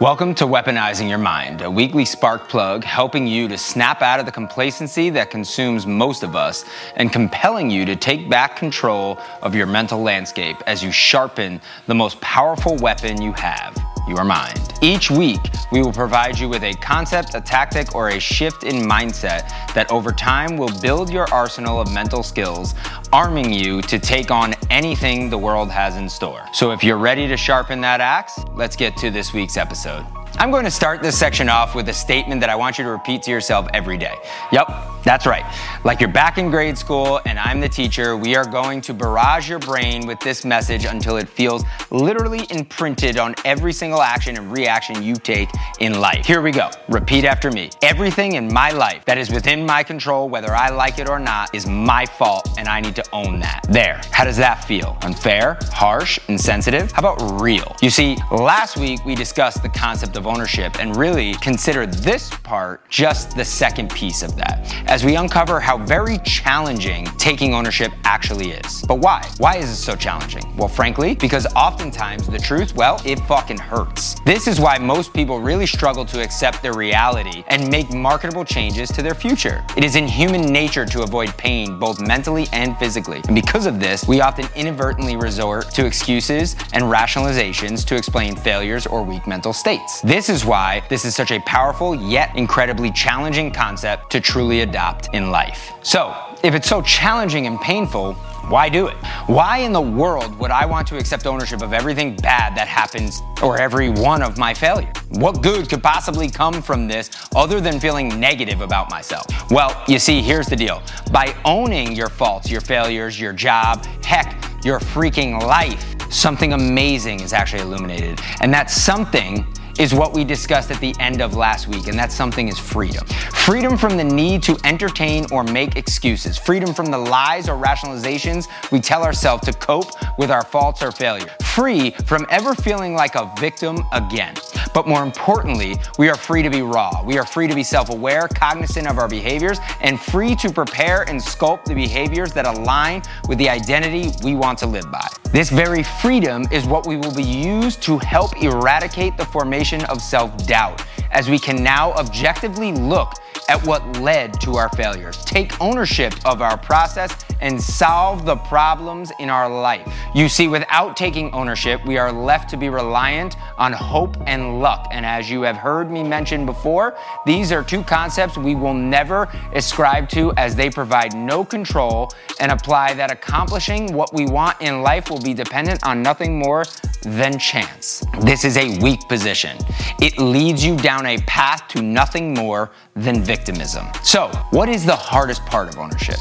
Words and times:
Welcome 0.00 0.36
to 0.36 0.44
Weaponizing 0.44 1.08
Your 1.08 1.18
Mind, 1.18 1.60
a 1.60 1.68
weekly 1.68 2.04
spark 2.04 2.48
plug 2.48 2.84
helping 2.84 3.26
you 3.26 3.48
to 3.48 3.58
snap 3.58 4.00
out 4.00 4.20
of 4.20 4.26
the 4.26 4.30
complacency 4.30 5.10
that 5.10 5.28
consumes 5.28 5.88
most 5.88 6.22
of 6.22 6.36
us 6.36 6.64
and 6.94 7.12
compelling 7.12 7.68
you 7.68 7.84
to 7.84 7.96
take 7.96 8.30
back 8.30 8.54
control 8.54 9.18
of 9.42 9.56
your 9.56 9.66
mental 9.66 10.00
landscape 10.00 10.56
as 10.68 10.84
you 10.84 10.92
sharpen 10.92 11.60
the 11.88 11.96
most 11.96 12.20
powerful 12.20 12.76
weapon 12.76 13.20
you 13.20 13.32
have 13.32 13.76
your 14.08 14.24
mind. 14.24 14.74
Each 14.80 15.10
week, 15.10 15.40
we 15.70 15.82
will 15.82 15.92
provide 15.92 16.38
you 16.38 16.48
with 16.48 16.62
a 16.62 16.72
concept, 16.74 17.34
a 17.34 17.40
tactic, 17.40 17.94
or 17.94 18.08
a 18.08 18.18
shift 18.18 18.64
in 18.64 18.76
mindset 18.76 19.48
that 19.74 19.90
over 19.90 20.12
time 20.12 20.56
will 20.56 20.72
build 20.80 21.10
your 21.10 21.32
arsenal 21.32 21.80
of 21.80 21.92
mental 21.92 22.22
skills, 22.22 22.74
arming 23.12 23.52
you 23.52 23.82
to 23.82 23.98
take 23.98 24.30
on 24.30 24.54
anything 24.70 25.30
the 25.30 25.38
world 25.38 25.70
has 25.70 25.96
in 25.96 26.08
store. 26.08 26.44
So 26.52 26.70
if 26.70 26.82
you're 26.82 26.98
ready 26.98 27.28
to 27.28 27.36
sharpen 27.36 27.80
that 27.82 28.00
axe, 28.00 28.40
let's 28.54 28.76
get 28.76 28.96
to 28.98 29.10
this 29.10 29.32
week's 29.32 29.56
episode. 29.56 30.06
I'm 30.36 30.50
going 30.50 30.64
to 30.64 30.70
start 30.70 31.02
this 31.02 31.18
section 31.18 31.48
off 31.48 31.74
with 31.74 31.88
a 31.88 31.92
statement 31.92 32.40
that 32.42 32.50
I 32.50 32.56
want 32.56 32.78
you 32.78 32.84
to 32.84 32.90
repeat 32.90 33.22
to 33.22 33.30
yourself 33.30 33.66
every 33.74 33.96
day. 33.96 34.14
Yep, 34.52 34.68
that's 35.04 35.26
right. 35.26 35.44
Like 35.84 36.00
you're 36.00 36.10
back 36.10 36.38
in 36.38 36.50
grade 36.50 36.76
school 36.76 37.20
and 37.24 37.38
I'm 37.38 37.60
the 37.60 37.68
teacher, 37.68 38.16
we 38.16 38.36
are 38.36 38.44
going 38.44 38.80
to 38.82 38.94
barrage 38.94 39.48
your 39.48 39.58
brain 39.58 40.06
with 40.06 40.20
this 40.20 40.44
message 40.44 40.84
until 40.84 41.16
it 41.16 41.28
feels 41.28 41.64
literally 41.90 42.46
imprinted 42.50 43.16
on 43.16 43.34
every 43.44 43.72
single 43.72 44.02
action 44.02 44.36
and 44.36 44.52
reaction 44.52 45.02
you 45.02 45.14
take 45.14 45.48
in 45.80 46.00
life. 46.00 46.26
Here 46.26 46.42
we 46.42 46.50
go. 46.50 46.70
Repeat 46.88 47.24
after 47.24 47.50
me. 47.50 47.70
Everything 47.82 48.34
in 48.34 48.52
my 48.52 48.70
life 48.70 49.04
that 49.06 49.18
is 49.18 49.30
within 49.30 49.64
my 49.64 49.82
control, 49.82 50.28
whether 50.28 50.54
I 50.54 50.68
like 50.68 50.98
it 50.98 51.08
or 51.08 51.18
not, 51.18 51.54
is 51.54 51.66
my 51.66 52.04
fault 52.04 52.48
and 52.58 52.68
I 52.68 52.80
need 52.80 52.96
to 52.96 53.04
own 53.12 53.40
that. 53.40 53.62
There. 53.68 54.00
How 54.12 54.24
does 54.24 54.36
that 54.36 54.64
feel? 54.64 54.98
Unfair? 55.02 55.58
Harsh? 55.72 56.18
Insensitive? 56.28 56.92
How 56.92 57.00
about 57.00 57.40
real? 57.40 57.74
You 57.80 57.90
see, 57.90 58.16
last 58.30 58.76
week 58.76 59.04
we 59.04 59.14
discussed 59.14 59.62
the 59.62 59.68
concept 59.68 60.16
of 60.18 60.26
ownership 60.26 60.78
and 60.80 60.94
really 60.96 61.32
consider 61.34 61.86
this 61.86 62.28
part 62.42 62.86
just 62.90 63.34
the 63.36 63.44
second 63.44 63.90
piece 63.90 64.22
of 64.22 64.36
that 64.36 64.74
as 64.86 65.04
we 65.04 65.16
uncover 65.16 65.60
how 65.60 65.78
very 65.78 66.18
challenging 66.18 67.06
taking 67.16 67.54
ownership 67.54 67.92
actually 68.04 68.50
is. 68.50 68.82
But 68.82 68.96
why? 68.96 69.26
Why 69.38 69.56
is 69.56 69.70
it 69.70 69.76
so 69.76 69.96
challenging? 69.96 70.54
Well, 70.56 70.68
frankly, 70.68 71.14
because 71.14 71.46
oftentimes 71.54 72.26
the 72.26 72.38
truth, 72.38 72.74
well, 72.74 73.00
it 73.06 73.18
fucking 73.20 73.58
hurts. 73.58 74.16
This 74.26 74.46
is 74.46 74.60
why 74.60 74.76
most 74.78 75.14
people 75.14 75.40
really 75.40 75.66
struggle 75.66 76.04
to 76.06 76.22
accept 76.22 76.62
their 76.62 76.74
reality 76.74 77.44
and 77.48 77.70
make 77.70 77.92
marketable 77.92 78.44
changes 78.44 78.90
to 78.90 79.02
their 79.02 79.14
future. 79.14 79.64
It 79.76 79.84
is 79.84 79.96
in 79.96 80.08
human 80.08 80.42
nature 80.52 80.84
to 80.84 81.02
avoid 81.02 81.36
pain, 81.38 81.78
both 81.78 82.00
mentally 82.00 82.46
and 82.52 82.76
physically. 82.78 83.22
And 83.26 83.34
because 83.34 83.66
of 83.66 83.80
this, 83.80 84.06
we 84.06 84.20
often 84.20 84.46
inadvertently 84.56 85.16
resort 85.16 85.70
to 85.70 85.86
excuses 85.86 86.56
and 86.72 86.84
rationalizations 86.84 87.84
to 87.86 87.96
explain 87.96 88.36
failures 88.36 88.86
or 88.86 89.02
weak 89.02 89.26
mental 89.26 89.52
states. 89.52 90.00
This 90.08 90.30
is 90.30 90.42
why 90.42 90.82
this 90.88 91.04
is 91.04 91.14
such 91.14 91.32
a 91.32 91.40
powerful 91.40 91.94
yet 91.94 92.34
incredibly 92.34 92.90
challenging 92.90 93.52
concept 93.52 94.10
to 94.12 94.22
truly 94.22 94.62
adopt 94.62 95.10
in 95.12 95.30
life. 95.30 95.72
So, 95.82 96.16
if 96.42 96.54
it's 96.54 96.66
so 96.66 96.80
challenging 96.80 97.46
and 97.46 97.60
painful, 97.60 98.14
why 98.48 98.70
do 98.70 98.86
it? 98.86 98.96
Why 99.26 99.58
in 99.58 99.74
the 99.74 99.82
world 99.82 100.34
would 100.38 100.50
I 100.50 100.64
want 100.64 100.88
to 100.88 100.96
accept 100.96 101.26
ownership 101.26 101.60
of 101.60 101.74
everything 101.74 102.16
bad 102.16 102.56
that 102.56 102.68
happens 102.68 103.20
or 103.42 103.60
every 103.60 103.90
one 103.90 104.22
of 104.22 104.38
my 104.38 104.54
failures? 104.54 104.96
What 105.10 105.42
good 105.42 105.68
could 105.68 105.82
possibly 105.82 106.30
come 106.30 106.62
from 106.62 106.88
this 106.88 107.10
other 107.36 107.60
than 107.60 107.78
feeling 107.78 108.18
negative 108.18 108.62
about 108.62 108.88
myself? 108.88 109.26
Well, 109.50 109.78
you 109.86 109.98
see, 109.98 110.22
here's 110.22 110.46
the 110.46 110.56
deal. 110.56 110.82
By 111.12 111.36
owning 111.44 111.92
your 111.92 112.08
faults, 112.08 112.50
your 112.50 112.62
failures, 112.62 113.20
your 113.20 113.34
job, 113.34 113.84
heck, 114.02 114.42
your 114.64 114.80
freaking 114.80 115.42
life, 115.42 115.84
something 116.10 116.54
amazing 116.54 117.20
is 117.20 117.34
actually 117.34 117.60
illuminated. 117.60 118.22
And 118.40 118.50
that 118.54 118.70
something 118.70 119.44
is 119.78 119.94
what 119.94 120.12
we 120.12 120.24
discussed 120.24 120.70
at 120.70 120.80
the 120.80 120.94
end 120.98 121.22
of 121.22 121.34
last 121.34 121.68
week, 121.68 121.86
and 121.86 121.98
that 121.98 122.12
something 122.12 122.48
is 122.48 122.58
freedom. 122.58 123.06
Freedom 123.06 123.76
from 123.78 123.96
the 123.96 124.04
need 124.04 124.42
to 124.42 124.58
entertain 124.64 125.24
or 125.30 125.44
make 125.44 125.76
excuses, 125.76 126.36
freedom 126.36 126.74
from 126.74 126.86
the 126.86 126.98
lies 126.98 127.48
or 127.48 127.56
rationalizations 127.56 128.48
we 128.70 128.80
tell 128.80 129.02
ourselves 129.04 129.44
to 129.46 129.52
cope 129.52 129.92
with 130.18 130.30
our 130.30 130.44
faults 130.44 130.82
or 130.82 130.92
failure, 130.92 131.34
free 131.44 131.90
from 132.06 132.26
ever 132.30 132.54
feeling 132.54 132.94
like 132.94 133.14
a 133.14 133.32
victim 133.38 133.84
again. 133.92 134.34
But 134.72 134.86
more 134.86 135.02
importantly, 135.02 135.76
we 135.98 136.08
are 136.08 136.16
free 136.16 136.42
to 136.42 136.50
be 136.50 136.62
raw. 136.62 137.02
We 137.04 137.18
are 137.18 137.26
free 137.26 137.48
to 137.48 137.54
be 137.54 137.62
self 137.62 137.90
aware, 137.90 138.28
cognizant 138.28 138.86
of 138.86 138.98
our 138.98 139.08
behaviors, 139.08 139.58
and 139.80 140.00
free 140.00 140.34
to 140.36 140.52
prepare 140.52 141.02
and 141.08 141.20
sculpt 141.20 141.64
the 141.64 141.74
behaviors 141.74 142.32
that 142.32 142.46
align 142.46 143.02
with 143.28 143.38
the 143.38 143.48
identity 143.48 144.12
we 144.22 144.34
want 144.34 144.58
to 144.58 144.66
live 144.66 144.90
by. 144.90 145.06
This 145.32 145.50
very 145.50 145.82
freedom 145.82 146.44
is 146.50 146.64
what 146.64 146.86
we 146.86 146.96
will 146.96 147.14
be 147.14 147.22
used 147.22 147.82
to 147.82 147.98
help 147.98 148.36
eradicate 148.42 149.16
the 149.16 149.24
formation 149.26 149.84
of 149.86 150.00
self 150.00 150.36
doubt, 150.46 150.82
as 151.10 151.28
we 151.28 151.38
can 151.38 151.62
now 151.62 151.92
objectively 151.92 152.72
look 152.72 153.12
at 153.48 153.64
what 153.66 153.84
led 153.98 154.38
to 154.40 154.56
our 154.56 154.68
failures, 154.70 155.24
take 155.24 155.58
ownership 155.60 156.12
of 156.26 156.42
our 156.42 156.56
process, 156.58 157.24
and 157.40 157.60
solve 157.60 158.26
the 158.26 158.36
problems 158.36 159.10
in 159.20 159.30
our 159.30 159.48
life. 159.48 159.86
You 160.14 160.28
see, 160.28 160.48
without 160.48 160.96
taking 160.96 161.32
ownership, 161.32 161.84
we 161.86 161.96
are 161.96 162.12
left 162.12 162.50
to 162.50 162.56
be 162.56 162.68
reliant 162.68 163.36
on 163.56 163.72
hope 163.72 164.16
and 164.26 164.60
luck. 164.60 164.88
And 164.90 165.06
as 165.06 165.30
you 165.30 165.42
have 165.42 165.56
heard 165.56 165.90
me 165.90 166.02
mention 166.02 166.44
before, 166.44 166.96
these 167.24 167.52
are 167.52 167.62
two 167.62 167.82
concepts 167.82 168.36
we 168.36 168.54
will 168.54 168.74
never 168.74 169.28
ascribe 169.54 170.08
to 170.10 170.32
as 170.36 170.54
they 170.54 170.68
provide 170.68 171.14
no 171.14 171.44
control 171.44 172.10
and 172.40 172.52
apply 172.52 172.94
that 172.94 173.10
accomplishing 173.10 173.92
what 173.92 174.12
we 174.12 174.26
want 174.26 174.60
in 174.60 174.82
life 174.82 175.10
will 175.10 175.20
be 175.20 175.32
dependent 175.32 175.84
on 175.84 176.02
nothing 176.02 176.38
more 176.38 176.64
than 177.02 177.38
chance. 177.38 178.04
This 178.20 178.44
is 178.44 178.56
a 178.56 178.78
weak 178.80 179.00
position. 179.08 179.56
It 180.00 180.18
leads 180.18 180.64
you 180.64 180.76
down 180.76 180.97
a 181.06 181.18
path 181.22 181.68
to 181.68 181.82
nothing 181.82 182.34
more 182.34 182.70
than 182.94 183.22
victimism. 183.22 183.86
So, 184.02 184.28
what 184.50 184.68
is 184.68 184.84
the 184.84 184.96
hardest 184.96 185.44
part 185.46 185.68
of 185.68 185.78
ownership? 185.78 186.18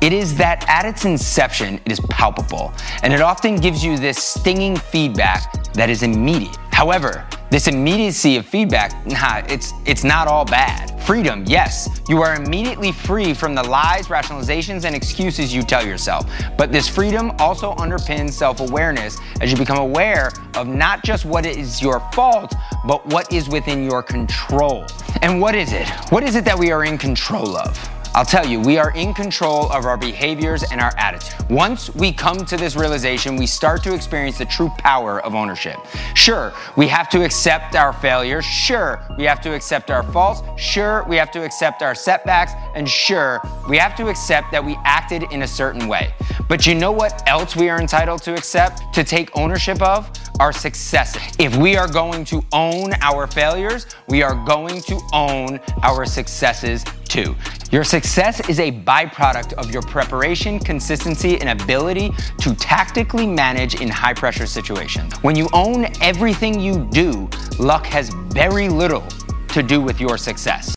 It 0.00 0.12
is 0.14 0.34
that 0.36 0.66
at 0.68 0.86
its 0.86 1.04
inception, 1.04 1.80
it 1.84 1.92
is 1.92 2.00
palpable, 2.08 2.72
and 3.02 3.12
it 3.12 3.20
often 3.20 3.56
gives 3.56 3.84
you 3.84 3.98
this 3.98 4.16
stinging 4.16 4.76
feedback 4.76 5.72
that 5.74 5.90
is 5.90 6.02
immediate. 6.02 6.56
However, 6.72 7.26
this 7.50 7.66
immediacy 7.66 8.36
of 8.36 8.46
feedback, 8.46 9.04
nah, 9.06 9.42
it's, 9.48 9.72
it's 9.84 10.04
not 10.04 10.28
all 10.28 10.44
bad. 10.44 11.00
Freedom, 11.02 11.42
yes, 11.46 12.00
you 12.08 12.22
are 12.22 12.36
immediately 12.36 12.92
free 12.92 13.34
from 13.34 13.54
the 13.56 13.62
lies, 13.62 14.06
rationalizations, 14.06 14.84
and 14.84 14.94
excuses 14.94 15.52
you 15.52 15.62
tell 15.62 15.84
yourself. 15.84 16.30
But 16.56 16.70
this 16.70 16.88
freedom 16.88 17.32
also 17.38 17.74
underpins 17.74 18.30
self 18.30 18.60
awareness 18.60 19.18
as 19.40 19.50
you 19.50 19.58
become 19.58 19.78
aware 19.78 20.30
of 20.54 20.68
not 20.68 21.02
just 21.02 21.24
what 21.24 21.44
is 21.44 21.82
your 21.82 21.98
fault, 22.12 22.54
but 22.86 23.04
what 23.06 23.32
is 23.32 23.48
within 23.48 23.82
your 23.82 24.02
control. 24.02 24.86
And 25.22 25.40
what 25.40 25.56
is 25.56 25.72
it? 25.72 25.88
What 26.10 26.22
is 26.22 26.36
it 26.36 26.44
that 26.44 26.58
we 26.58 26.70
are 26.70 26.84
in 26.84 26.98
control 26.98 27.56
of? 27.56 27.99
I'll 28.12 28.24
tell 28.24 28.44
you, 28.44 28.60
we 28.60 28.76
are 28.76 28.90
in 28.96 29.14
control 29.14 29.70
of 29.70 29.86
our 29.86 29.96
behaviors 29.96 30.64
and 30.64 30.80
our 30.80 30.92
attitude. 30.98 31.48
Once 31.48 31.94
we 31.94 32.12
come 32.12 32.44
to 32.44 32.56
this 32.56 32.74
realization, 32.74 33.36
we 33.36 33.46
start 33.46 33.84
to 33.84 33.94
experience 33.94 34.36
the 34.36 34.46
true 34.46 34.68
power 34.78 35.20
of 35.20 35.36
ownership. 35.36 35.76
Sure, 36.14 36.52
we 36.76 36.88
have 36.88 37.08
to 37.10 37.24
accept 37.24 37.76
our 37.76 37.92
failures. 37.92 38.44
Sure, 38.44 39.00
we 39.16 39.24
have 39.24 39.40
to 39.42 39.54
accept 39.54 39.92
our 39.92 40.02
faults. 40.02 40.42
Sure, 40.60 41.04
we 41.08 41.14
have 41.16 41.30
to 41.30 41.44
accept 41.44 41.82
our 41.82 41.94
setbacks. 41.94 42.52
And 42.74 42.88
sure, 42.88 43.40
we 43.68 43.76
have 43.76 43.94
to 43.96 44.08
accept 44.08 44.50
that 44.50 44.64
we 44.64 44.76
acted 44.84 45.24
in 45.30 45.42
a 45.42 45.48
certain 45.48 45.86
way. 45.86 46.12
But 46.48 46.66
you 46.66 46.74
know 46.74 46.90
what 46.90 47.22
else 47.28 47.54
we 47.54 47.68
are 47.68 47.80
entitled 47.80 48.22
to 48.22 48.34
accept, 48.34 48.92
to 48.94 49.04
take 49.04 49.30
ownership 49.36 49.80
of? 49.82 50.10
Our 50.40 50.52
successes. 50.52 51.22
If 51.38 51.56
we 51.56 51.76
are 51.76 51.86
going 51.86 52.24
to 52.26 52.42
own 52.52 52.94
our 53.02 53.26
failures, 53.26 53.86
we 54.08 54.22
are 54.22 54.34
going 54.46 54.80
to 54.82 54.98
own 55.12 55.60
our 55.82 56.06
successes 56.06 56.82
too. 57.04 57.36
Your 57.70 57.84
success 57.84 58.48
is 58.48 58.58
a 58.58 58.72
byproduct 58.72 59.52
of 59.52 59.70
your 59.70 59.82
preparation, 59.82 60.58
consistency, 60.58 61.40
and 61.40 61.60
ability 61.62 62.10
to 62.38 62.52
tactically 62.56 63.28
manage 63.28 63.80
in 63.80 63.88
high 63.88 64.12
pressure 64.12 64.46
situations. 64.46 65.14
When 65.22 65.36
you 65.36 65.48
own 65.52 65.86
everything 66.00 66.58
you 66.58 66.88
do, 66.90 67.30
luck 67.60 67.86
has 67.86 68.08
very 68.30 68.68
little 68.68 69.06
to 69.50 69.62
do 69.62 69.80
with 69.80 70.00
your 70.00 70.18
success. 70.18 70.68